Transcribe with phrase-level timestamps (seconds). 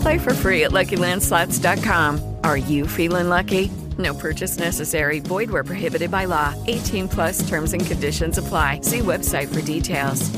[0.00, 2.36] Play for free at LuckyLandSlots.com.
[2.44, 3.70] Are you feeling lucky?
[3.98, 5.20] No purchase necessary.
[5.20, 6.54] Void where prohibited by law.
[6.66, 8.80] 18 plus terms and conditions apply.
[8.82, 10.30] See website for details.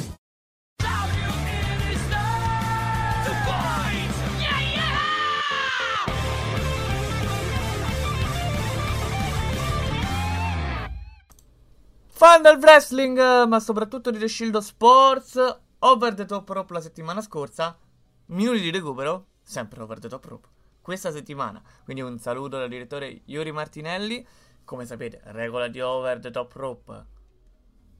[12.23, 15.37] Fan del wrestling, ma soprattutto di The Shield of Sports,
[15.81, 17.77] Over the Top Rope la settimana scorsa,
[18.27, 20.49] minuti di recupero, sempre Over the Top Rope,
[20.81, 21.63] questa settimana.
[21.85, 24.27] Quindi un saluto dal direttore Yuri Martinelli.
[24.65, 27.07] Come sapete, regola di Over the Top Rope.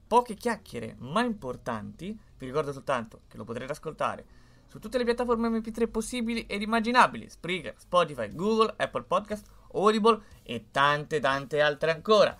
[0.07, 2.17] Poche chiacchiere, ma importanti.
[2.37, 4.25] Vi ricordo soltanto che lo potrete ascoltare
[4.67, 10.69] su tutte le piattaforme MP3 possibili ed immaginabili: Spreaker, Spotify, Google, Apple Podcast, Audible e
[10.71, 12.35] tante tante altre ancora.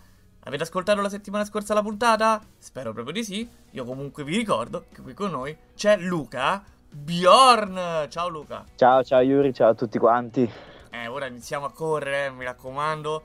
[0.46, 2.42] Avete ascoltato la settimana scorsa la puntata?
[2.58, 3.48] Spero proprio di sì.
[3.70, 6.62] Io comunque vi ricordo che qui con noi c'è Luca
[6.94, 8.06] Bjorn.
[8.08, 8.64] Ciao Luca.
[8.76, 10.48] Ciao, ciao Yuri, ciao a tutti quanti.
[10.90, 13.22] Eh, ora iniziamo a correre, mi raccomando.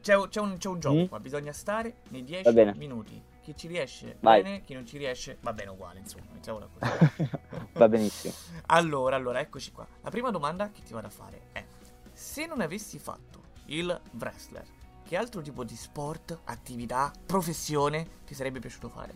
[0.00, 1.04] C'è, c'è un, c'è un gioco Mm.
[1.06, 2.74] qua, bisogna stare nei Va 10 bene.
[2.76, 3.20] minuti.
[3.40, 4.42] Chi ci riesce Vai.
[4.42, 6.24] bene, chi non ci riesce va bene uguale, insomma.
[6.32, 7.30] Iniziamo da così.
[7.72, 8.34] Va benissimo.
[8.66, 9.86] Allora, allora, eccoci qua.
[10.02, 11.64] La prima domanda che ti vado a fare è:
[12.12, 14.64] se non avessi fatto il wrestler,
[15.02, 19.14] che altro tipo di sport, attività, professione ti sarebbe piaciuto fare?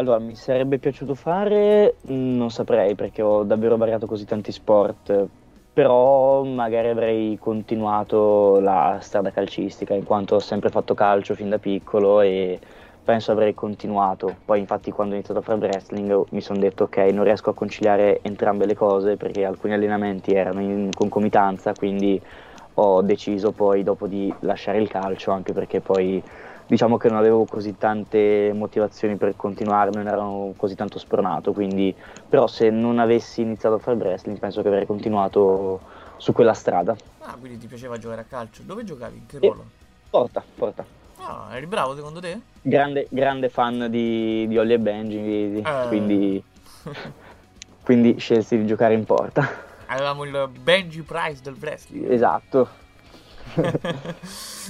[0.00, 5.26] Allora, mi sarebbe piaciuto fare, mm, non saprei perché ho davvero variato così tanti sport,
[5.72, 11.58] però magari avrei continuato la strada calcistica, in quanto ho sempre fatto calcio fin da
[11.58, 12.60] piccolo e
[13.02, 14.38] penso avrei continuato.
[14.44, 17.54] Poi infatti quando ho iniziato a fare wrestling mi sono detto ok, non riesco a
[17.54, 22.22] conciliare entrambe le cose perché alcuni allenamenti erano in concomitanza, quindi
[22.74, 26.22] ho deciso poi dopo di lasciare il calcio, anche perché poi
[26.68, 31.94] diciamo che non avevo così tante motivazioni per continuare, non ero così tanto spronato, quindi
[32.28, 35.80] però se non avessi iniziato a fare wrestling penso che avrei continuato
[36.18, 36.94] su quella strada.
[37.20, 38.62] Ah, quindi ti piaceva giocare a calcio.
[38.62, 39.16] Dove giocavi?
[39.16, 39.64] In che ruolo?
[40.10, 40.84] Porta, porta.
[41.20, 42.38] Ah, eri bravo secondo te?
[42.60, 45.88] Grande, grande fan di, di Holly e Benji, Eh.
[45.88, 46.42] quindi,
[47.82, 49.66] quindi scelsi di giocare in porta.
[49.86, 52.10] Avevamo il Benji Prize del wrestling.
[52.10, 52.68] Esatto.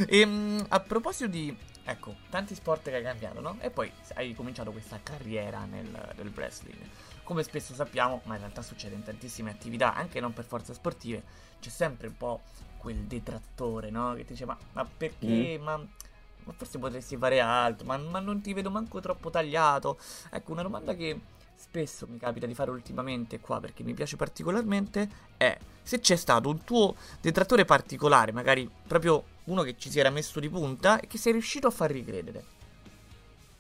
[0.07, 1.57] e mm, a proposito di,
[1.89, 3.57] ecco, tanti sport che hai cambiato, no?
[3.61, 6.77] E poi hai cominciato questa carriera nel, nel wrestling.
[7.25, 11.23] Come spesso sappiamo, ma in realtà succede in tantissime attività, anche non per forza sportive,
[11.61, 12.43] c'è sempre un po'
[12.77, 14.15] quel detrattore, no?
[14.15, 15.59] Che ti dice, ma, ma perché?
[15.63, 19.99] Ma, ma forse potresti fare altro, ma, ma non ti vedo manco troppo tagliato.
[20.31, 21.19] Ecco, una domanda che
[21.55, 26.51] spesso mi capita di fare ultimamente qua, perché mi piace particolarmente, è se c'è stato
[26.51, 31.07] un tuo detrattore particolare, magari proprio uno che ci si era messo di punta e
[31.07, 32.45] che sei riuscito a far ricredere.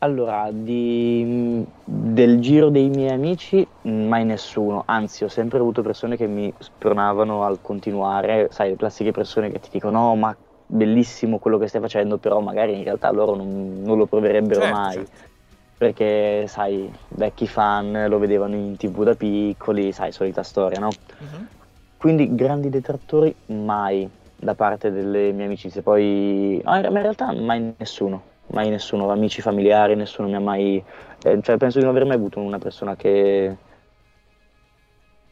[0.01, 6.27] Allora, di- del giro dei miei amici, mai nessuno, anzi ho sempre avuto persone che
[6.29, 10.37] mi spronavano al continuare, sai, le classiche persone che ti dicono no, ma
[10.67, 14.75] bellissimo quello che stai facendo, però magari in realtà loro non, non lo proverebbero Certo,
[14.75, 15.31] mai, certo.
[15.77, 20.91] perché sai, vecchi fan lo vedevano in tv da piccoli, sai, solita storia, no?
[21.21, 21.49] Mhm.
[21.99, 28.23] Quindi grandi detrattori mai da parte delle mie amicizie, poi no, in realtà mai nessuno,
[28.53, 30.83] mai nessuno, amici familiari, nessuno mi ha mai,
[31.25, 33.57] eh, cioè penso di non aver mai avuto una persona che,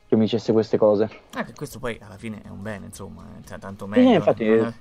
[0.09, 1.09] che mi dicesse queste cose.
[1.35, 4.15] Ah, che questo poi alla fine è un bene, insomma, eh, cioè, tanto Sì, meglio.
[4.17, 4.73] infatti- eh.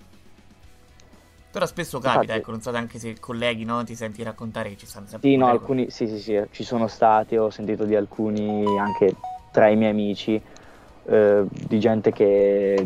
[1.51, 4.75] Però spesso capita, Infatti- ecco, non so anche se colleghi, no, ti senti raccontare che
[4.77, 7.95] ci stanno sempre Sì, no, alcuni, sì, sì, sì, ci sono stati, ho sentito di
[7.95, 9.13] alcuni anche
[9.51, 10.42] tra i miei amici,
[11.06, 12.86] eh, di gente che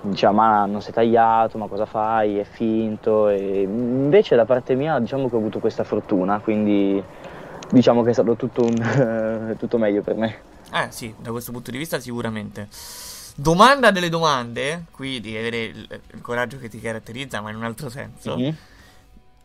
[0.00, 4.98] diceva ma non sei tagliato, ma cosa fai, è finto, e invece da parte mia
[4.98, 7.02] diciamo che ho avuto questa fortuna, quindi
[7.70, 10.38] diciamo che è stato tutto, un, tutto meglio per me.
[10.72, 12.68] Eh sì, da questo punto di vista sicuramente.
[13.36, 17.64] Domanda delle domande, qui devi avere il, il coraggio che ti caratterizza, ma in un
[17.64, 18.36] altro senso.
[18.36, 18.56] Mhm.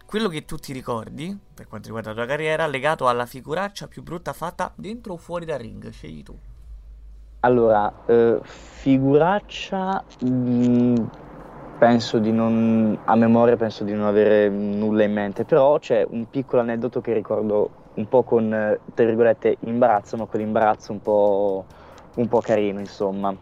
[0.06, 4.04] quello che tu ti ricordi, per quanto riguarda la tua carriera, legato alla figuraccia più
[4.04, 6.38] brutta fatta dentro o fuori dal ring, scegli tu.
[7.44, 11.04] Allora, eh, figuraccia, mh,
[11.80, 16.30] penso di non, a memoria penso di non avere nulla in mente, però c'è un
[16.30, 21.66] piccolo aneddoto che ricordo un po' con, eh, tra virgolette, imbarazzo, ma quell'imbarazzo un po',
[22.16, 23.36] un po' carino, insomma.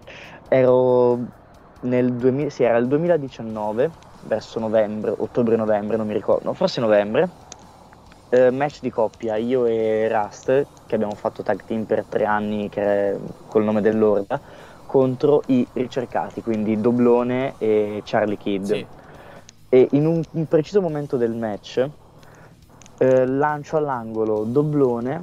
[0.47, 1.19] Ero
[1.81, 3.91] nel 2000, sì, era il 2019,
[4.21, 7.29] verso novembre, ottobre-novembre, non mi ricordo, forse novembre,
[8.29, 12.69] eh, match di coppia, io e Rust, che abbiamo fatto tag team per tre anni
[12.69, 13.17] che è
[13.47, 14.39] col nome dell'Orda,
[14.85, 18.63] contro i ricercati, quindi Doblone e Charlie Kidd.
[18.63, 18.85] Sì.
[19.69, 21.87] E in un, un preciso momento del match
[22.97, 25.21] eh, lancio all'angolo Doblone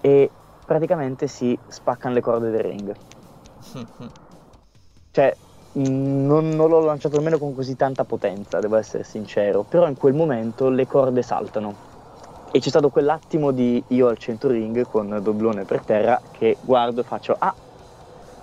[0.00, 0.30] e
[0.64, 2.96] praticamente si spaccano le corde del ring.
[5.16, 5.34] Cioè,
[5.72, 10.12] non, non l'ho lanciato nemmeno con così tanta potenza, devo essere sincero, però in quel
[10.12, 11.85] momento le corde saltano.
[12.56, 17.02] E c'è stato quell'attimo di io al centro ring con Doblone per terra che guardo
[17.02, 17.54] e faccio ah!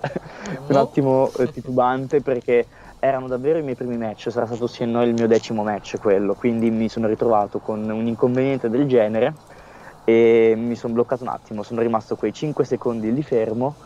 [0.68, 2.68] un attimo eh, titubante perché
[3.00, 5.96] erano davvero i miei primi match, sarà stato sì e no il mio decimo match
[5.98, 9.34] quello, quindi mi sono ritrovato con un inconveniente del genere
[10.04, 13.78] e mi sono bloccato un attimo, sono rimasto quei 5 secondi lì fermo,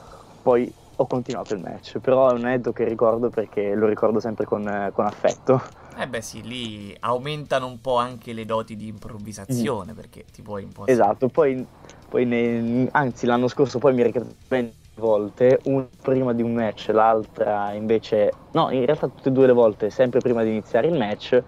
[0.42, 4.44] poi ho continuato il match, però è un aneddoto che ricordo perché lo ricordo sempre
[4.44, 5.58] con, eh, con affetto.
[6.00, 10.62] Eh beh sì, lì aumentano un po' anche le doti di improvvisazione, perché ti puoi
[10.62, 10.86] un po'...
[10.86, 11.66] Esatto, poi,
[12.08, 16.90] poi ne- anzi l'anno scorso poi mi ricapitato ben volte, una prima di un match,
[16.92, 20.96] l'altra invece, no, in realtà tutte e due le volte, sempre prima di iniziare il
[20.96, 21.42] match,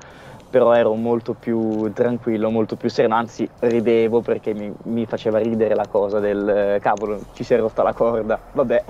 [0.51, 5.75] però ero molto più tranquillo, molto più sereno, anzi ridevo perché mi, mi faceva ridere
[5.75, 8.85] la cosa del eh, cavolo, ci si è rotta la corda, vabbè,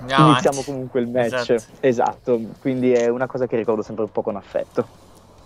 [0.00, 1.62] Andiamo iniziamo comunque il match, Esatto.
[1.80, 4.86] esatto, quindi è una cosa che ricordo sempre un po' con affetto.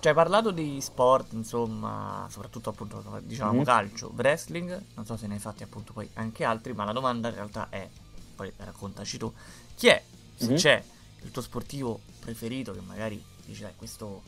[0.00, 3.64] Ci hai parlato di sport, insomma, soprattutto appunto, diciamo Mhm.
[3.64, 7.28] calcio, wrestling, non so se ne hai fatti appunto poi anche altri, ma la domanda
[7.28, 7.88] in realtà è,
[8.36, 9.32] poi raccontaci tu,
[9.74, 10.02] chi è,
[10.34, 10.54] se Mhm.
[10.56, 10.82] c'è,
[11.22, 14.20] il tuo sportivo preferito che magari dici, dai, questo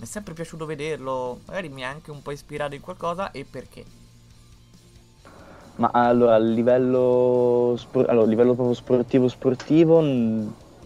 [0.00, 3.44] mi è sempre piaciuto vederlo, magari mi ha anche un po' ispirato in qualcosa e
[3.48, 3.84] perché?
[5.76, 10.00] Ma allora, a livello, spor- allora, a livello proprio sportivo sportivo,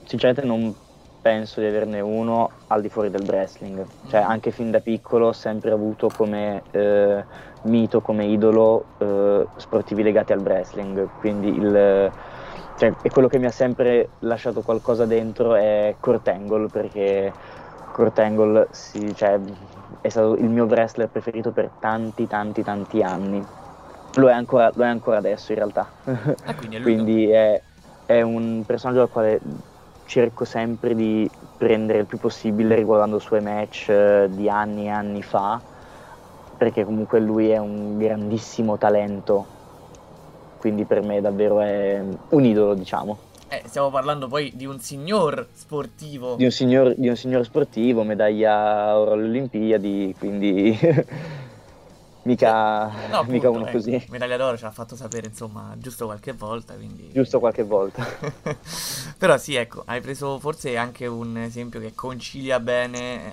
[0.05, 0.75] sinceramente non
[1.23, 3.87] penso di averne uno al di fuori del wrestling.
[4.09, 7.25] Cioè, anche fin da piccolo ho sempre avuto come eh,
[7.63, 11.09] mito, come idolo eh, sportivi legati al wrestling.
[11.21, 12.11] Quindi il,
[12.77, 17.33] cioè, quello che mi ha sempre lasciato qualcosa dentro è Kurt Angle, perché
[17.95, 19.39] Kurt Angle sì, cioè,
[20.01, 23.41] è stato il mio wrestler preferito per tanti, tanti, tanti anni.
[24.15, 25.89] Lo è ancora, lo è ancora adesso in realtà.
[26.45, 26.83] Ah, quindi è.
[26.83, 27.63] Quindi è,
[28.07, 29.41] è un personaggio al quale
[30.07, 34.91] cerco sempre di prendere il più possibile riguardando i suoi match eh, di anni e
[34.91, 35.61] anni fa,
[36.57, 39.47] perché comunque lui è un grandissimo talento.
[40.59, 43.19] Quindi per me davvero è un idolo, diciamo.
[43.55, 46.35] Eh, stiamo parlando poi di un signor sportivo.
[46.35, 50.77] Di un signor, di un signor sportivo, medaglia oro alle Olimpiadi, quindi
[52.23, 54.05] mica, No, appunto, mica uno ecco, così.
[54.09, 57.13] Medaglia d'oro ce l'ha fatto sapere, insomma, giusto qualche volta, quindi...
[57.13, 58.05] Giusto qualche volta.
[59.19, 63.33] Però sì, ecco, hai preso forse anche un esempio che concilia bene eh,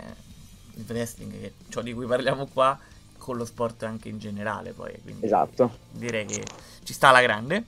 [0.75, 2.77] il wrestling, che- ciò di cui parliamo qua,
[3.17, 5.77] con lo sport anche in generale, poi, quindi Esatto.
[5.89, 6.44] direi che
[6.83, 7.63] ci sta alla grande.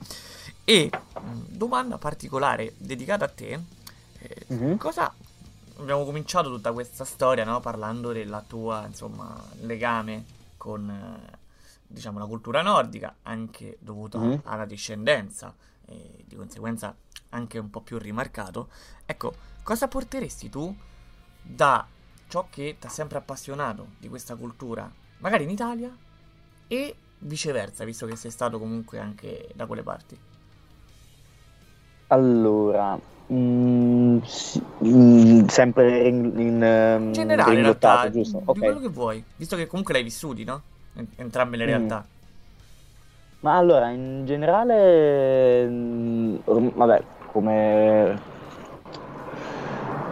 [0.64, 3.60] E mh, domanda particolare dedicata a te,
[4.18, 4.76] eh, Mhm.
[4.78, 5.12] cosa
[5.78, 7.60] abbiamo cominciato tutta questa storia, no?
[7.60, 10.24] Parlando della tua, insomma, legame
[10.56, 11.38] con, eh,
[11.86, 14.40] diciamo, la cultura nordica, anche dovuta Mhm.
[14.44, 15.54] alla discendenza
[15.86, 16.94] e di conseguenza
[17.30, 18.68] anche un po' più rimarcato.
[19.04, 20.74] Ecco, cosa porteresti tu
[21.42, 21.86] da
[22.28, 25.94] ciò che ti ha sempre appassionato di questa cultura, magari in Italia
[26.68, 30.18] e viceversa, visto che sei stato comunque anche da quelle parti?
[32.08, 32.98] Allora,
[33.32, 38.38] mm, sì, mm, sempre in, in, ehm, In generale, in realtà, giusto?
[38.38, 38.58] di Ok.
[38.58, 40.60] quello che vuoi, visto che comunque l'hai vissuti, no?
[40.96, 41.68] En- Entrambe le Mm.
[41.68, 42.06] realtà.
[43.40, 46.36] Ma allora, in generale, mm,
[46.74, 48.32] vabbè, come...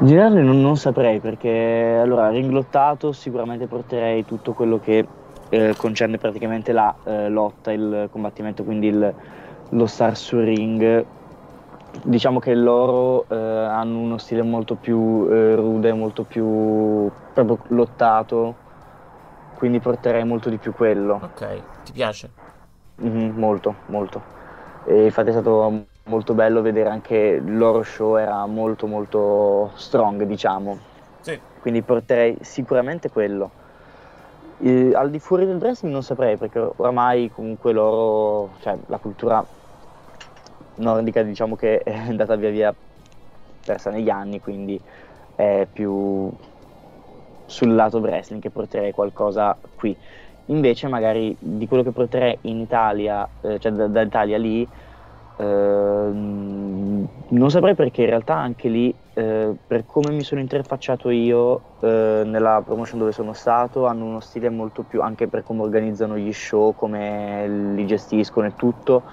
[0.01, 5.07] In generale non, non saprei perché, allora, ringlottato sicuramente porterei tutto quello che
[5.51, 9.15] eh, concerne praticamente la eh, lotta, il combattimento, quindi il-
[9.69, 11.05] lo star sul ring.
[12.01, 18.55] Diciamo che loro eh, hanno uno stile molto più eh, rude, molto più proprio lottato,
[19.55, 21.21] quindi porterei molto di più quello.
[21.23, 22.31] Ok, ti piace?
[22.97, 24.23] Mhm, molto, molto.
[24.87, 30.25] E infatti è stato molto bello vedere anche il loro show, era molto molto strong,
[30.25, 30.79] diciamo.
[31.21, 31.39] Sì.
[31.61, 33.51] Quindi porterei sicuramente quello.
[34.59, 39.45] Eh, al di fuori del wrestling non saprei perché oramai comunque loro, cioè la cultura
[40.76, 42.75] nordica diciamo che è andata via via
[43.64, 44.81] persa negli anni, quindi
[45.35, 46.31] è più
[47.47, 49.97] sul lato wrestling che porterei qualcosa qui.
[50.47, 54.69] Invece magari di quello che porterei in Italia, eh, cioè da, dall'Italia lì,
[55.37, 61.62] Ehm, non saprei perché in realtà anche lì, eh, per come mi sono interfacciato io
[61.81, 66.17] eh, nella promotion dove sono stato, hanno uno stile molto più, anche per come organizzano
[66.17, 69.05] gli show, come li gestiscono e tutto,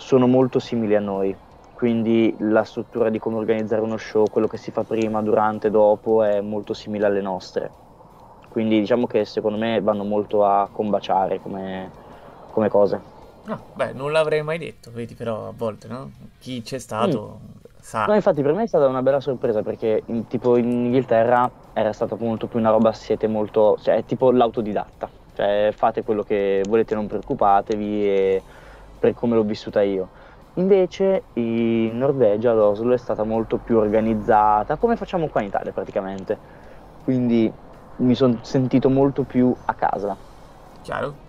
[0.00, 1.36] sono molto simili a noi.
[1.74, 6.22] Quindi la struttura di come organizzare uno show, quello che si fa prima, durante, dopo,
[6.22, 7.70] è molto simile alle nostre.
[8.50, 11.90] Quindi diciamo che secondo me vanno molto a combaciare come,
[12.50, 13.00] come cose.
[13.44, 16.10] No, beh, non l'avrei mai detto, vedi, però a volte, no?
[16.38, 17.48] Chi c'è stato Mm.
[17.80, 18.04] sa.
[18.06, 21.92] No, infatti per me è stata una bella sorpresa perché in, tipo in Inghilterra era
[21.92, 26.62] stata molto più una roba, siete molto, cioè è tipo l'autodidatta, cioè fate quello che
[26.68, 28.42] volete, non preoccupatevi e
[29.00, 30.10] per come l'ho vissuta io.
[30.54, 35.72] Invece in Norvegia, ad Oslo, è stata molto più organizzata, come facciamo qua in Italia
[35.72, 36.40] praticamente.
[37.00, 37.52] Quindi
[37.96, 40.20] mi sono sentito molto più a casa.
[40.82, 41.20] Chiaro?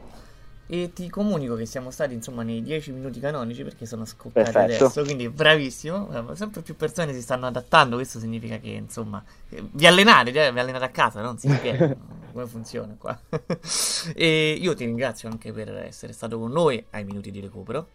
[0.74, 4.86] E ti comunico che siamo stati insomma nei 10 minuti canonici perché sono scoccati Perfetto.
[4.86, 6.34] adesso, quindi bravissimo.
[6.34, 10.60] Sempre più persone si stanno adattando, questo significa che insomma eh, vi allenate, cioè, vi
[10.60, 11.94] allenate a casa, non si spiega
[12.32, 13.20] come funziona qua.
[14.16, 17.88] e io ti ringrazio anche per essere stato con noi ai minuti di recupero.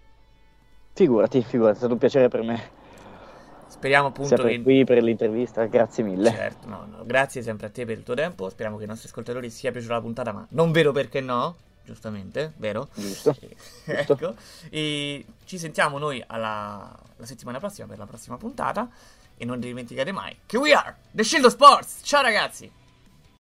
[0.92, 2.62] Figurati, figurati, è stato un piacere per me.
[3.68, 6.30] Speriamo appunto Sempre che qui per l'intervista, grazie mille.
[6.30, 8.50] Certo, no, no, grazie sempre a te per il tuo tempo.
[8.50, 11.56] Speriamo che ai nostri ascoltatori sia piaciuta la puntata, ma non vedo perché no,
[11.86, 12.88] giustamente, vero?
[12.92, 13.34] Giusto.
[13.40, 13.56] Eh,
[14.06, 14.36] ecco,
[14.68, 18.88] e ci sentiamo noi alla la settimana prossima per la prossima puntata.
[19.38, 22.00] E non dimenticate mai che we are The Shield of Sports.
[22.02, 22.85] Ciao ragazzi!